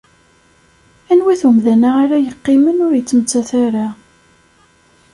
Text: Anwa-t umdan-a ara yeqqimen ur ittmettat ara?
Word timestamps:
Anwa-t 1.11 1.41
umdan-a 1.49 1.91
ara 2.03 2.17
yeqqimen 2.25 2.77
ur 2.85 2.93
ittmettat 2.95 3.49
ara? 3.65 3.87